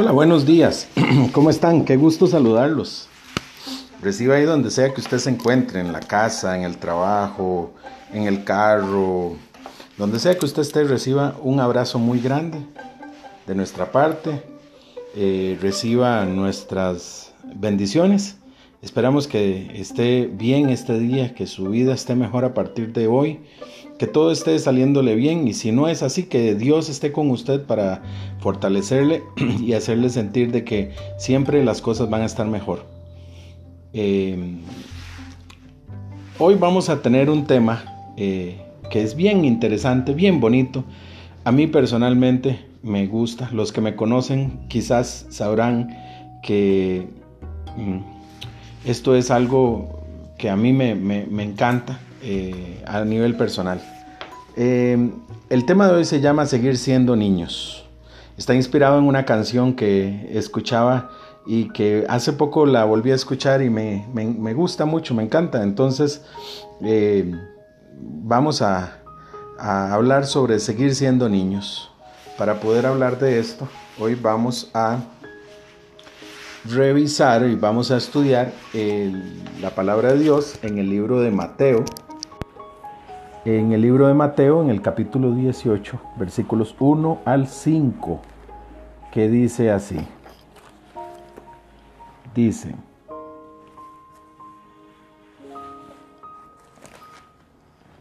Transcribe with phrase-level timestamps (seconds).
[0.00, 0.86] Hola, buenos días.
[1.32, 1.84] ¿Cómo están?
[1.84, 3.08] Qué gusto saludarlos.
[4.00, 7.72] Reciba ahí donde sea que usted se encuentre, en la casa, en el trabajo,
[8.12, 9.32] en el carro,
[9.96, 12.60] donde sea que usted esté, reciba un abrazo muy grande
[13.48, 14.40] de nuestra parte.
[15.16, 18.36] Eh, reciba nuestras bendiciones.
[18.82, 23.40] Esperamos que esté bien este día, que su vida esté mejor a partir de hoy
[23.98, 27.64] que todo esté saliéndole bien y si no es así, que Dios esté con usted
[27.64, 28.02] para
[28.38, 29.24] fortalecerle
[29.60, 32.84] y hacerle sentir de que siempre las cosas van a estar mejor.
[33.92, 34.56] Eh,
[36.38, 40.84] hoy vamos a tener un tema eh, que es bien interesante, bien bonito.
[41.44, 43.50] A mí personalmente me gusta.
[43.52, 45.88] Los que me conocen quizás sabrán
[46.44, 47.08] que
[47.76, 47.98] mm,
[48.88, 49.98] esto es algo
[50.38, 53.80] que a mí me, me encanta eh, a nivel personal.
[54.56, 55.10] Eh,
[55.50, 57.84] el tema de hoy se llama Seguir siendo niños.
[58.36, 61.10] Está inspirado en una canción que escuchaba
[61.46, 64.04] y que hace poco la volví a escuchar y me,
[64.54, 65.62] gusta mucho, me encanta.
[65.62, 66.22] Entonces,
[66.82, 67.32] eh,
[68.00, 68.98] vamos a,
[69.58, 71.90] a hablar sobre seguir siendo niños.
[72.36, 74.98] Para poder hablar de esto, hoy vamos a
[76.64, 78.52] revisar y vamos a estudiar
[79.60, 81.84] la palabra de Dios en el libro de Mateo,
[83.44, 88.20] en el libro de Mateo, en el capítulo 18, versículos 1 al 5,
[89.12, 89.98] que dice así.
[92.34, 92.74] Dice,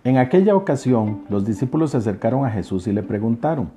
[0.04, 3.70] en aquella ocasión los discípulos se acercaron a Jesús y le preguntaron,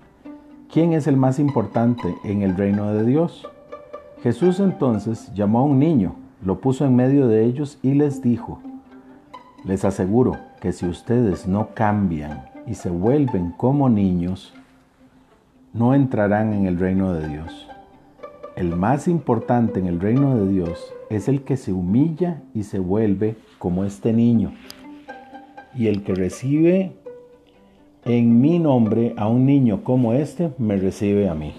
[0.73, 3.49] ¿quién es el más importante en el reino de Dios?
[4.23, 8.61] Jesús entonces llamó a un niño, lo puso en medio de ellos y les dijo,
[9.65, 14.55] les aseguro que si ustedes no cambian y se vuelven como niños,
[15.73, 17.69] no entrarán en el reino de Dios.
[18.57, 22.79] El más importante en el reino de Dios es el que se humilla y se
[22.79, 24.53] vuelve como este niño.
[25.75, 26.93] Y el que recibe
[28.05, 31.55] en mi nombre a un niño como este, me recibe a mí.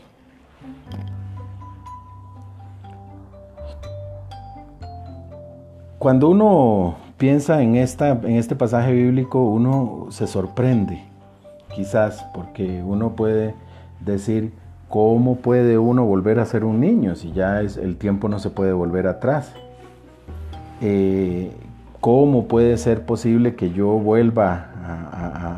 [5.97, 11.03] Cuando uno piensa en, esta, en este pasaje bíblico, uno se sorprende,
[11.75, 13.53] quizás, porque uno puede
[13.99, 14.53] decir,
[14.89, 18.49] ¿cómo puede uno volver a ser un niño si ya es, el tiempo no se
[18.49, 19.53] puede volver atrás?
[20.81, 21.51] Eh,
[21.99, 24.71] ¿Cómo puede ser posible que yo vuelva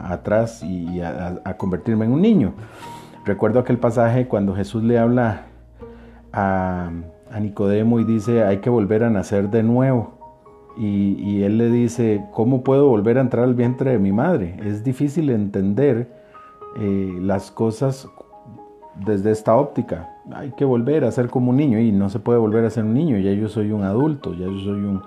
[0.09, 2.55] atrás y a, convertirme en un niño?
[3.23, 5.43] Recuerdo aquel pasaje cuando Jesús le habla
[6.33, 6.91] a,
[7.31, 10.22] a Nicodemo y dice, hay que volver a nacer de nuevo.
[10.75, 14.57] Y, él le dice, ¿cómo puedo volver a entrar al vientre de mi madre?
[14.65, 16.07] Es difícil entender
[16.79, 18.09] eh, las cosas
[19.05, 20.09] desde esta óptica.
[20.33, 22.85] Hay que volver a ser como un niño y no se puede volver a ser
[22.85, 23.17] un niño.
[23.17, 24.99] Ya yo soy un adulto, ya yo soy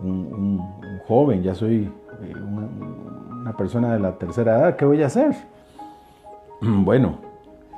[0.00, 0.62] un,
[1.06, 1.90] joven, ya soy
[2.22, 4.76] eh, una, persona de la tercera edad.
[4.76, 5.34] ¿Qué voy a hacer?
[6.60, 7.18] Bueno,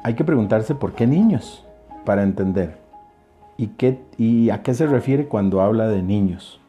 [0.05, 1.67] hay que preguntarse por qué niños
[2.05, 2.79] para entender.
[3.57, 6.61] ¿Y, qué, ¿Y a qué se refiere cuando habla de niños?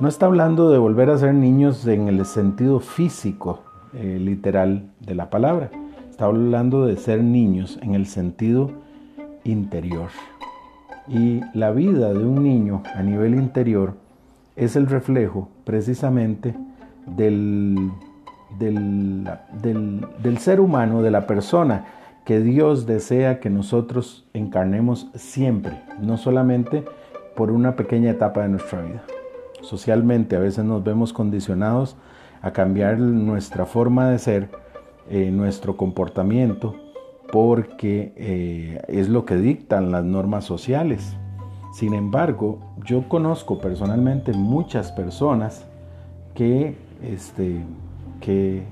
[0.00, 3.60] No está hablando de volver a ser niños en el sentido físico,
[3.92, 5.70] eh, literal de la palabra.
[6.08, 8.70] Está hablando de ser niños en el sentido
[9.44, 10.08] interior.
[11.06, 13.92] Y la vida de un niño a nivel interior
[14.56, 16.54] es el reflejo precisamente
[17.04, 17.90] del,
[18.58, 19.28] del,
[19.60, 21.84] del, ser humano, de la persona
[22.24, 26.86] que Dios desea que nosotros encarnemos siempre, no solamente
[27.36, 29.02] por una pequeña etapa de nuestra vida.
[29.62, 31.96] Socialmente a veces nos vemos condicionados
[32.42, 34.48] a cambiar nuestra forma de ser,
[35.08, 36.74] eh, nuestro comportamiento,
[37.32, 41.16] porque eh, es lo que dictan las normas sociales.
[41.72, 45.66] Sin embargo, yo conozco personalmente muchas personas
[46.34, 47.64] que, este,
[48.20, 48.64] que,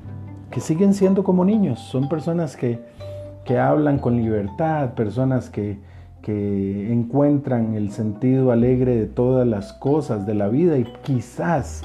[0.50, 1.78] que siguen siendo como niños.
[1.78, 2.80] Son personas que,
[3.44, 5.78] que hablan con libertad, personas que,
[6.28, 11.84] que encuentran el sentido alegre de todas las cosas de la vida y quizás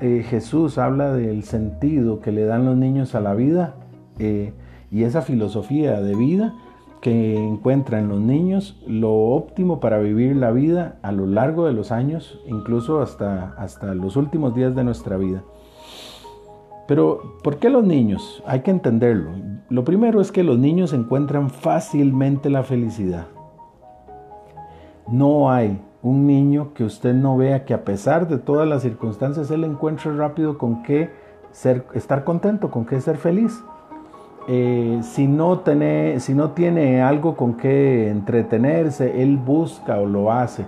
[0.00, 3.76] eh, Jesús habla del sentido que le dan los niños a la vida
[4.18, 4.52] eh,
[4.90, 6.54] y esa filosofía de vida
[7.02, 11.72] que encuentra en los niños lo óptimo para vivir la vida a lo largo de
[11.74, 15.44] los años, incluso hasta, hasta los últimos días de nuestra vida.
[16.88, 18.42] Pero, ¿por qué los niños?
[18.44, 19.30] Hay que entenderlo.
[19.68, 23.28] Lo primero es que los niños encuentran fácilmente la felicidad.
[25.08, 29.50] No hay un niño que usted no vea que a pesar de todas las circunstancias,
[29.50, 31.10] él encuentre rápido con qué
[31.50, 33.62] ser, estar contento, con qué ser feliz.
[34.46, 40.30] eh, si, no tiene, si no tiene algo con que entretenerse, él busca o lo
[40.30, 40.66] hace.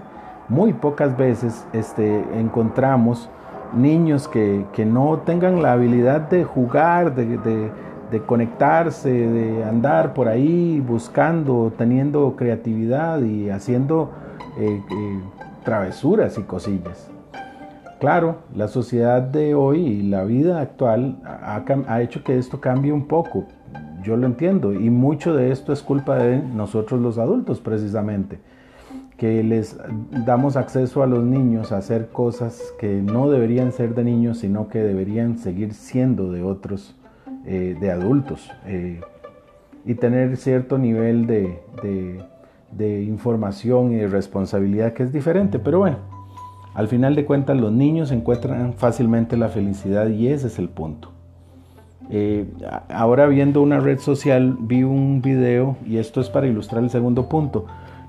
[0.48, 3.28] Muy pocas veces este, encontramos
[3.74, 11.72] niños que, no tengan la habilidad de jugar, de, conectarse, de andar por ahí buscando,
[11.76, 14.10] teniendo creatividad y haciendo
[14.58, 15.20] eh, eh,
[15.64, 17.10] travesuras y cosillas.
[18.00, 23.06] Claro, la sociedad de hoy y la vida actual ha, hecho que esto cambie un
[23.06, 23.44] poco.
[24.02, 28.38] Yo lo entiendo y mucho de esto es culpa de nosotros los adultos precisamente,
[29.16, 29.78] que les
[30.24, 34.68] damos acceso a los niños a hacer cosas que no deberían ser de niños, sino
[34.68, 36.94] que deberían seguir siendo de otros,
[37.44, 38.50] eh, de adultos,
[39.84, 41.60] y tener cierto nivel de
[43.02, 45.58] información y de responsabilidad que es diferente.
[45.58, 45.98] Pero bueno,
[46.74, 51.10] al final de cuentas, los niños encuentran fácilmente la felicidad y ese es el punto.
[52.10, 52.46] Eh,
[52.88, 57.28] ahora viendo una red social vi un video, y esto es para ilustrar el segundo
[57.28, 57.66] punto,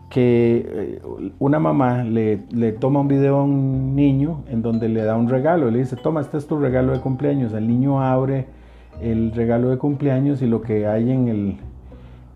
[0.09, 1.01] que eh,
[1.39, 2.37] una mamá le,
[2.79, 6.21] toma un video a un niño en donde le da un regalo, le dice, toma,
[6.21, 7.53] este es tu regalo de cumpleaños.
[7.53, 8.47] El niño abre
[9.01, 11.57] el regalo de cumpleaños y lo que hay en el,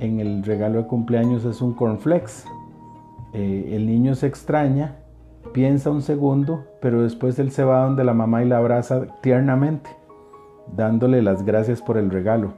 [0.02, 2.44] en el regalo de cumpleaños es un cornflakes.
[3.34, 4.98] Eh, el niño se extraña
[5.54, 9.90] piensa un segundo, pero después él se va donde la mamá y la abraza tiernamente,
[10.76, 12.54] dándole las gracias por el regalo.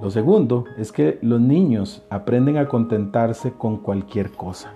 [0.00, 4.72] Lo segundo es que los niños aprenden a contentarse con cualquier cosa.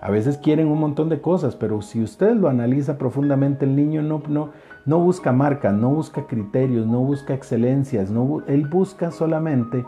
[0.00, 4.02] A veces quieren un montón de cosas, pero si usted lo analiza profundamente, el niño
[4.02, 4.50] no, no,
[4.84, 9.84] no busca marcas, no busca criterios, no busca excelencias, no, él busca solamente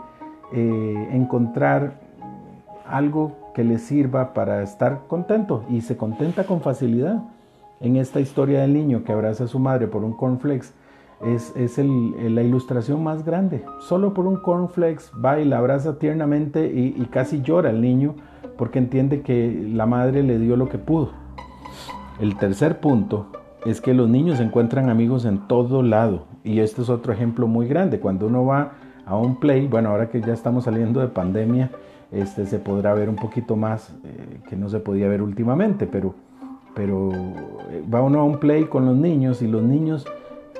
[0.53, 1.99] eh, encontrar
[2.87, 7.23] algo que le sirva para estar contento y se contenta con facilidad.
[7.79, 10.67] En esta historia del niño que abraza a su madre por un cornflakes
[11.25, 13.63] es, es la ilustración más grande.
[13.79, 18.15] Solo por un cornflakes va y la abraza tiernamente y, y casi llora el niño
[18.57, 21.09] porque entiende que la madre le dio lo que pudo.
[22.19, 23.27] El tercer punto
[23.65, 27.67] es que los niños encuentran amigos en todo lado y este es otro ejemplo muy
[27.67, 27.99] grande.
[27.99, 28.73] Cuando uno va
[29.11, 31.69] a un play, bueno, ahora que ya estamos saliendo de pandemia,
[32.13, 36.15] este, se podrá ver un poquito más eh, que no se podía ver últimamente, pero,
[36.73, 40.05] pero eh, va uno a un play con los niños y los niños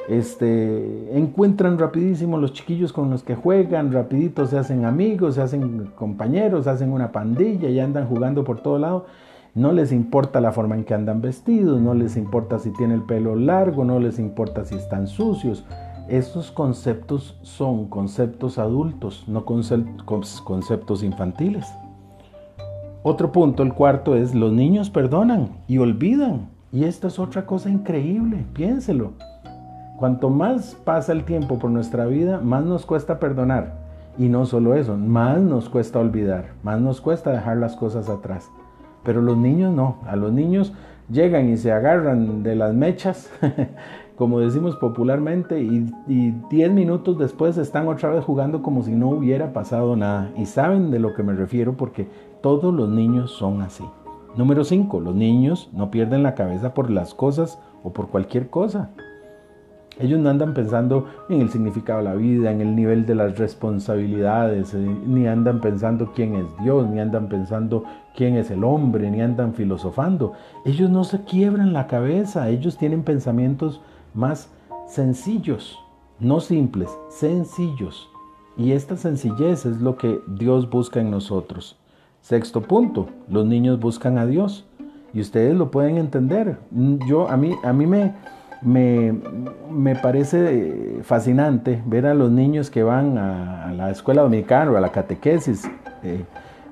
[0.10, 5.90] este, encuentran rapidísimo los chiquillos con los que juegan, rapidito se hacen amigos, se hacen
[5.96, 9.06] compañeros, hacen una pandilla y andan jugando por todo lado.
[9.56, 13.04] No les importa la forma en que andan vestidos, no les importa si tienen el
[13.04, 15.66] pelo largo, no les importa si están sucios,
[16.12, 21.66] estos conceptos son conceptos adultos, no conceptos infantiles.
[23.02, 26.50] Otro punto, el cuarto, es los niños perdonan y olvidan.
[26.74, 29.14] Y esto es otra cosa increíble, piénselo.
[29.98, 33.80] Cuanto más pasa el tiempo por nuestra vida, más nos cuesta perdonar.
[34.18, 38.52] Y no solo eso, más nos cuesta olvidar, más nos cuesta dejar las cosas atrás.
[39.04, 40.74] Pero los niños no, a los niños
[41.10, 43.32] llegan y se agarran de las mechas
[44.22, 49.52] como decimos popularmente, y 10 minutos después están otra vez jugando como si no hubiera
[49.52, 50.30] pasado nada.
[50.38, 52.08] Y saben de lo que me refiero porque
[52.40, 53.84] todos los niños son así.
[54.38, 55.00] Número 5.
[55.00, 58.92] Los niños no pierden la cabeza por las cosas o por cualquier cosa.
[60.00, 63.40] Ellos no andan pensando en el significado de la vida, en el nivel de las
[63.40, 67.86] responsabilidades, eh, ni andan pensando quién es Dios, ni andan pensando
[68.16, 70.34] quién es el hombre, ni andan filosofando.
[70.64, 73.82] Ellos no se quiebran la cabeza, ellos tienen pensamientos
[74.14, 74.50] más
[74.88, 75.80] sencillos,
[76.20, 78.10] no simples, sencillos.
[78.58, 81.78] Y esta sencillez es lo que Dios busca en nosotros.
[82.22, 84.66] Sexto punto, los niños buscan a Dios
[85.14, 86.58] y ustedes lo pueden entender.
[87.08, 88.14] Yo a mí a mí me
[88.62, 94.82] me, parece fascinante ver a los niños que van a, la escuela dominicana o a
[94.82, 95.70] la catequesis
[96.04, 96.24] eh,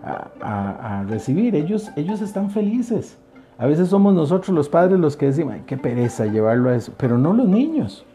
[0.03, 1.55] a, a, recibir.
[1.55, 3.17] Ellos, ellos están felices.
[3.59, 6.93] A veces somos nosotros los padres los que decimos, Ay, qué pereza llevarlo a eso,
[6.95, 8.05] pero no los niños.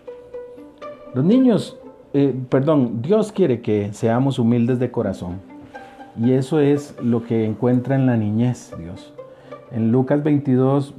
[1.12, 1.76] Los niños,
[2.14, 5.42] eh, perdón, Dios quiere que seamos humildes de corazón.
[6.18, 9.12] Y eso es lo que encuentra en la niñez Dios.
[9.70, 10.94] En Lucas 22,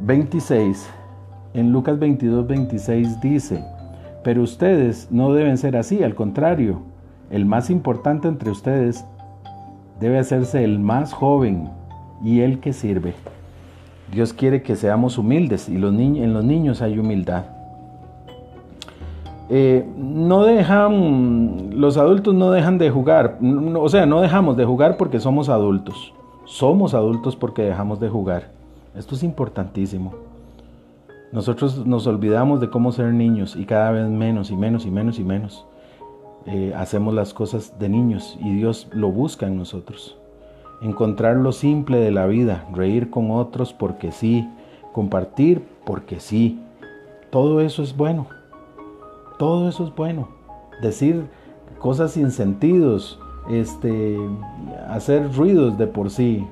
[0.00, 0.90] 26,
[1.52, 3.62] en Lucas 22, 26 dice,
[4.24, 6.80] pero ustedes no deben ser así, al contrario,
[7.30, 9.04] el más importante entre ustedes
[10.00, 11.68] debe hacerse el más joven
[12.22, 13.14] y el que sirve.
[14.12, 17.44] Dios quiere que seamos humildes y los en los niños hay humildad.
[19.48, 23.38] Eh, no dejan, los adultos no dejan de jugar,
[23.76, 26.14] o sea, no dejamos de jugar porque somos adultos.
[26.44, 28.50] Somos adultos porque dejamos de jugar.
[28.96, 30.14] Esto es importantísimo.
[31.32, 35.18] Nosotros nos olvidamos de cómo ser niños y cada vez menos y menos y menos
[35.18, 35.64] y menos
[36.46, 40.18] eh, hacemos las cosas de niños y Dios lo busca en nosotros.
[40.82, 44.48] Encontrar lo simple de la vida, reír con otros porque sí,
[44.92, 46.60] compartir porque sí.
[47.30, 48.26] Todo eso es bueno.
[49.38, 50.28] Todo eso es bueno.
[50.80, 51.26] Decir
[51.78, 53.18] cosas sin sentidos,
[53.50, 54.16] este,
[54.88, 56.46] hacer ruidos de por sí,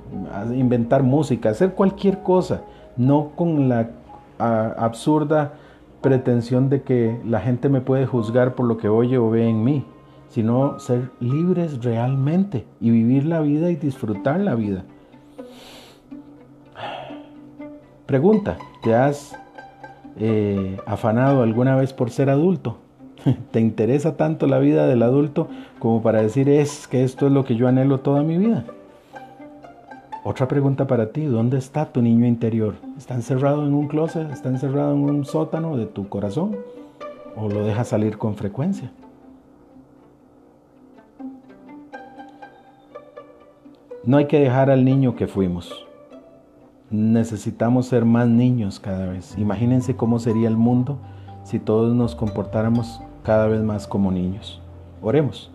[0.54, 2.62] inventar música, hacer cualquier cosa,
[2.96, 3.90] no con la
[4.38, 5.54] absurda
[6.00, 9.62] pretensión de que la gente me puede juzgar por lo que oye o ve en
[9.62, 9.84] mí,
[10.30, 14.84] sino ser libres realmente y vivir la vida y disfrutar la vida.
[18.06, 19.36] Pregunta, ¿te has
[20.16, 22.78] eh, afanado alguna vez por ser adulto?
[23.50, 27.44] ¿Te interesa tanto la vida del adulto como para decir es que esto es lo
[27.44, 28.64] que yo anhelo toda mi vida?
[30.22, 32.74] Otra pregunta para ti, ¿dónde está tu niño interior?
[32.98, 34.30] ¿Está encerrado en un closet?
[34.30, 36.56] ¿Está encerrado en un sótano de tu corazón?
[37.36, 38.92] ¿O lo dejas salir con frecuencia?
[44.02, 45.86] No hay que dejar al niño que fuimos.
[46.90, 49.36] Necesitamos ser más niños cada vez.
[49.36, 50.98] Imagínense cómo sería el mundo
[51.44, 54.62] si todos nos comportáramos cada vez más como niños.
[55.02, 55.52] Oremos.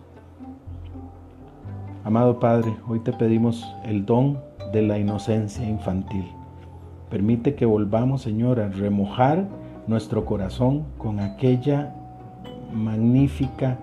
[2.04, 4.38] Amado Padre, hoy te pedimos el don
[4.72, 6.26] de la inocencia infantil.
[7.10, 9.48] Permite que volvamos, Señor, a remojar
[9.88, 11.96] nuestro corazón con aquella
[12.72, 13.76] magnífica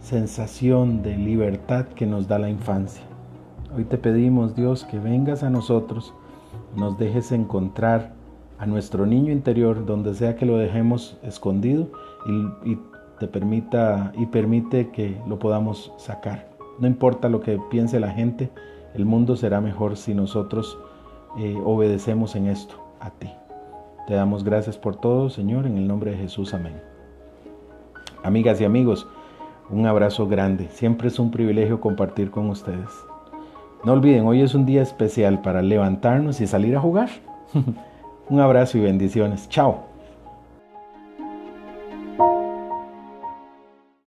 [0.00, 3.13] sensación de libertad que nos da la infancia.
[3.76, 6.14] Hoy te pedimos, Dios, que vengas a nosotros,
[6.76, 8.12] nos dejes encontrar
[8.56, 11.88] a nuestro niño interior donde sea que lo dejemos escondido
[12.64, 12.78] y,
[13.18, 16.48] te permita y permite que lo podamos sacar.
[16.78, 18.50] No importa lo que piense la gente,
[18.94, 20.78] el mundo será mejor si nosotros
[21.38, 23.30] eh, obedecemos en esto a ti.
[24.06, 26.54] Te damos gracias por todo, Señor, en el nombre de Jesús.
[26.54, 26.80] Amén.
[28.22, 29.06] Amigas y amigos,
[29.70, 30.68] un abrazo grande.
[30.70, 32.90] Siempre es un privilegio compartir con ustedes.
[33.84, 37.10] No olviden, hoy es un día especial para levantarnos y salir a jugar.
[38.30, 39.48] un abrazo y bendiciones.
[39.50, 39.93] Chao.